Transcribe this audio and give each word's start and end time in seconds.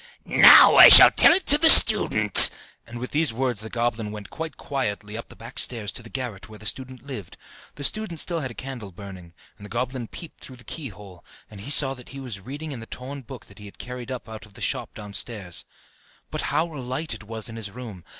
"Now 0.25 0.77
I 0.77 0.89
shall 0.89 1.11
tell 1.11 1.31
it 1.31 1.45
to 1.45 1.59
the 1.59 1.69
student!" 1.69 2.49
And 2.87 2.97
with 2.97 3.11
these 3.11 3.31
words 3.31 3.61
the 3.61 3.69
goblin 3.69 4.11
went 4.11 4.31
quite 4.31 4.57
quietly 4.57 5.15
up 5.15 5.29
the 5.29 5.35
back 5.35 5.59
stairs 5.59 5.91
to 5.91 6.01
the 6.01 6.09
garret, 6.09 6.49
where 6.49 6.57
the 6.57 6.65
student 6.65 7.05
lived. 7.05 7.37
The 7.75 7.83
student 7.83 8.13
had 8.19 8.21
still 8.21 8.39
a 8.39 8.51
candle 8.55 8.91
burning, 8.91 9.31
and 9.59 9.65
the 9.67 9.69
goblin 9.69 10.07
peeped 10.07 10.43
through 10.43 10.57
the 10.57 10.63
keyhole, 10.63 11.23
and 11.51 11.61
saw 11.71 11.93
that 11.93 12.09
he 12.09 12.19
was 12.19 12.39
reading 12.39 12.71
in 12.71 12.79
the 12.79 12.87
torn 12.87 13.21
book 13.21 13.45
that 13.45 13.59
he 13.59 13.65
had 13.65 13.77
carried 13.77 14.09
up 14.09 14.27
out 14.27 14.47
of 14.47 14.55
the 14.55 14.59
shop 14.61 14.95
downstairs. 14.95 15.65
But 16.31 16.41
how 16.49 16.65
light 16.73 17.13
it 17.13 17.21
was 17.25 17.47
in 17.47 17.55
his 17.55 17.69
room! 17.69 18.03